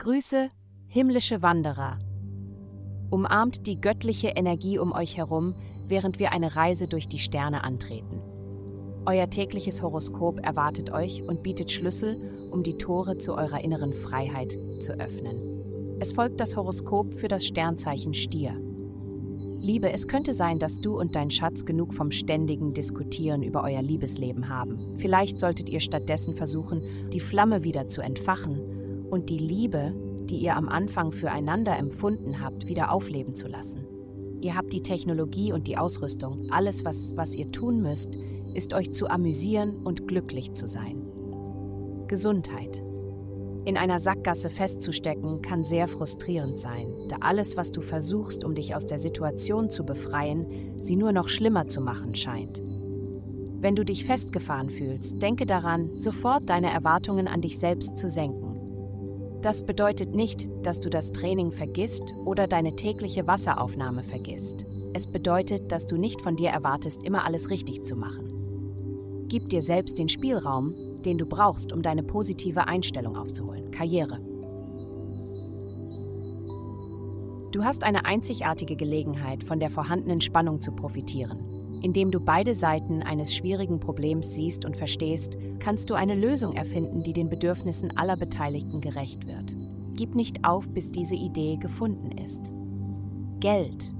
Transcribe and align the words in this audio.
Grüße, 0.00 0.48
himmlische 0.86 1.42
Wanderer. 1.42 1.98
Umarmt 3.10 3.66
die 3.66 3.78
göttliche 3.78 4.28
Energie 4.28 4.78
um 4.78 4.92
euch 4.92 5.18
herum, 5.18 5.54
während 5.88 6.18
wir 6.18 6.32
eine 6.32 6.56
Reise 6.56 6.88
durch 6.88 7.06
die 7.06 7.18
Sterne 7.18 7.64
antreten. 7.64 8.22
Euer 9.04 9.28
tägliches 9.28 9.82
Horoskop 9.82 10.40
erwartet 10.42 10.90
euch 10.90 11.22
und 11.22 11.42
bietet 11.42 11.70
Schlüssel, 11.70 12.48
um 12.50 12.62
die 12.62 12.78
Tore 12.78 13.18
zu 13.18 13.34
eurer 13.34 13.62
inneren 13.62 13.92
Freiheit 13.92 14.56
zu 14.78 14.98
öffnen. 14.98 15.98
Es 16.00 16.12
folgt 16.12 16.40
das 16.40 16.56
Horoskop 16.56 17.20
für 17.20 17.28
das 17.28 17.44
Sternzeichen 17.44 18.14
Stier. 18.14 18.58
Liebe, 19.58 19.92
es 19.92 20.08
könnte 20.08 20.32
sein, 20.32 20.58
dass 20.58 20.80
du 20.80 20.98
und 20.98 21.14
dein 21.14 21.30
Schatz 21.30 21.66
genug 21.66 21.92
vom 21.92 22.10
ständigen 22.10 22.72
Diskutieren 22.72 23.42
über 23.42 23.62
euer 23.64 23.82
Liebesleben 23.82 24.48
haben. 24.48 24.96
Vielleicht 24.96 25.38
solltet 25.38 25.68
ihr 25.68 25.80
stattdessen 25.80 26.34
versuchen, 26.34 26.80
die 27.12 27.20
Flamme 27.20 27.64
wieder 27.64 27.86
zu 27.86 28.00
entfachen 28.00 28.79
und 29.10 29.30
die 29.30 29.38
Liebe, 29.38 29.94
die 30.24 30.36
ihr 30.36 30.56
am 30.56 30.68
Anfang 30.68 31.12
füreinander 31.12 31.76
empfunden 31.76 32.40
habt, 32.40 32.66
wieder 32.66 32.92
aufleben 32.92 33.34
zu 33.34 33.48
lassen. 33.48 33.86
Ihr 34.40 34.56
habt 34.56 34.72
die 34.72 34.82
Technologie 34.82 35.52
und 35.52 35.66
die 35.66 35.76
Ausrüstung. 35.76 36.50
Alles, 36.50 36.84
was, 36.84 37.16
was 37.16 37.34
ihr 37.34 37.50
tun 37.52 37.82
müsst, 37.82 38.16
ist 38.54 38.72
euch 38.72 38.92
zu 38.92 39.08
amüsieren 39.08 39.76
und 39.84 40.08
glücklich 40.08 40.52
zu 40.52 40.66
sein. 40.66 41.02
Gesundheit. 42.08 42.82
In 43.66 43.76
einer 43.76 43.98
Sackgasse 43.98 44.48
festzustecken 44.48 45.42
kann 45.42 45.64
sehr 45.64 45.86
frustrierend 45.86 46.58
sein, 46.58 46.94
da 47.08 47.16
alles, 47.20 47.58
was 47.58 47.70
du 47.70 47.82
versuchst, 47.82 48.42
um 48.42 48.54
dich 48.54 48.74
aus 48.74 48.86
der 48.86 48.98
Situation 48.98 49.68
zu 49.68 49.84
befreien, 49.84 50.46
sie 50.80 50.96
nur 50.96 51.12
noch 51.12 51.28
schlimmer 51.28 51.68
zu 51.68 51.82
machen 51.82 52.14
scheint. 52.14 52.62
Wenn 53.60 53.76
du 53.76 53.84
dich 53.84 54.06
festgefahren 54.06 54.70
fühlst, 54.70 55.20
denke 55.20 55.44
daran, 55.44 55.90
sofort 55.98 56.48
deine 56.48 56.72
Erwartungen 56.72 57.28
an 57.28 57.42
dich 57.42 57.58
selbst 57.58 57.98
zu 57.98 58.08
senken. 58.08 58.49
Das 59.42 59.64
bedeutet 59.64 60.14
nicht, 60.14 60.50
dass 60.62 60.80
du 60.80 60.90
das 60.90 61.12
Training 61.12 61.50
vergisst 61.50 62.14
oder 62.26 62.46
deine 62.46 62.76
tägliche 62.76 63.26
Wasseraufnahme 63.26 64.04
vergisst. 64.04 64.66
Es 64.92 65.06
bedeutet, 65.06 65.72
dass 65.72 65.86
du 65.86 65.96
nicht 65.96 66.20
von 66.20 66.36
dir 66.36 66.50
erwartest, 66.50 67.02
immer 67.04 67.24
alles 67.24 67.48
richtig 67.48 67.82
zu 67.82 67.96
machen. 67.96 69.24
Gib 69.28 69.48
dir 69.48 69.62
selbst 69.62 69.98
den 69.98 70.10
Spielraum, 70.10 70.74
den 71.04 71.16
du 71.16 71.24
brauchst, 71.24 71.72
um 71.72 71.80
deine 71.80 72.02
positive 72.02 72.66
Einstellung 72.66 73.16
aufzuholen. 73.16 73.70
Karriere. 73.70 74.20
Du 77.52 77.64
hast 77.64 77.82
eine 77.82 78.04
einzigartige 78.04 78.76
Gelegenheit, 78.76 79.42
von 79.42 79.58
der 79.58 79.70
vorhandenen 79.70 80.20
Spannung 80.20 80.60
zu 80.60 80.72
profitieren. 80.72 81.59
Indem 81.82 82.10
du 82.10 82.20
beide 82.20 82.54
Seiten 82.54 83.02
eines 83.02 83.34
schwierigen 83.34 83.80
Problems 83.80 84.34
siehst 84.34 84.64
und 84.64 84.76
verstehst, 84.76 85.38
kannst 85.60 85.88
du 85.88 85.94
eine 85.94 86.14
Lösung 86.14 86.52
erfinden, 86.52 87.02
die 87.02 87.12
den 87.12 87.30
Bedürfnissen 87.30 87.96
aller 87.96 88.16
Beteiligten 88.16 88.80
gerecht 88.80 89.26
wird. 89.26 89.54
Gib 89.94 90.14
nicht 90.14 90.44
auf, 90.44 90.68
bis 90.68 90.92
diese 90.92 91.14
Idee 91.14 91.56
gefunden 91.56 92.12
ist. 92.12 92.50
Geld. 93.40 93.92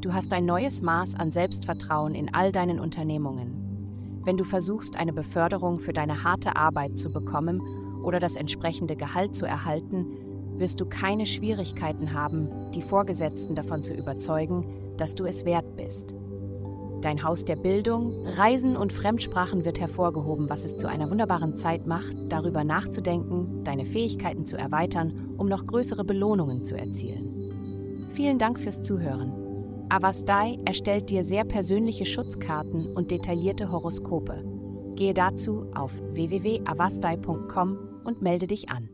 Du 0.00 0.12
hast 0.12 0.32
ein 0.32 0.46
neues 0.46 0.80
Maß 0.80 1.16
an 1.16 1.32
Selbstvertrauen 1.32 2.14
in 2.14 2.32
all 2.32 2.52
deinen 2.52 2.78
Unternehmungen. 2.78 4.20
Wenn 4.24 4.36
du 4.36 4.44
versuchst, 4.44 4.96
eine 4.96 5.12
Beförderung 5.12 5.80
für 5.80 5.92
deine 5.92 6.22
harte 6.22 6.54
Arbeit 6.54 6.98
zu 6.98 7.10
bekommen 7.10 7.60
oder 8.04 8.20
das 8.20 8.36
entsprechende 8.36 8.94
Gehalt 8.94 9.34
zu 9.34 9.46
erhalten, 9.46 10.06
wirst 10.58 10.80
du 10.80 10.86
keine 10.86 11.26
Schwierigkeiten 11.26 12.12
haben, 12.12 12.48
die 12.74 12.82
Vorgesetzten 12.82 13.54
davon 13.54 13.82
zu 13.82 13.94
überzeugen, 13.94 14.64
dass 14.96 15.14
du 15.14 15.24
es 15.24 15.44
wert 15.44 15.76
bist. 15.76 16.14
Dein 17.00 17.22
Haus 17.22 17.44
der 17.44 17.54
Bildung, 17.54 18.26
Reisen 18.26 18.76
und 18.76 18.92
Fremdsprachen 18.92 19.64
wird 19.64 19.78
hervorgehoben, 19.78 20.50
was 20.50 20.64
es 20.64 20.76
zu 20.76 20.88
einer 20.88 21.08
wunderbaren 21.08 21.54
Zeit 21.54 21.86
macht, 21.86 22.16
darüber 22.28 22.64
nachzudenken, 22.64 23.62
deine 23.62 23.86
Fähigkeiten 23.86 24.44
zu 24.44 24.56
erweitern, 24.56 25.34
um 25.36 25.48
noch 25.48 25.66
größere 25.66 26.04
Belohnungen 26.04 26.64
zu 26.64 26.76
erzielen. 26.76 28.08
Vielen 28.14 28.38
Dank 28.38 28.58
fürs 28.58 28.82
Zuhören. 28.82 29.32
Avastai 29.90 30.58
erstellt 30.64 31.08
dir 31.08 31.22
sehr 31.22 31.44
persönliche 31.44 32.04
Schutzkarten 32.04 32.92
und 32.94 33.12
detaillierte 33.12 33.70
Horoskope. 33.70 34.44
Gehe 34.96 35.14
dazu 35.14 35.66
auf 35.74 35.92
www.avastai.com 36.12 37.78
und 38.04 38.22
melde 38.22 38.48
dich 38.48 38.68
an. 38.70 38.88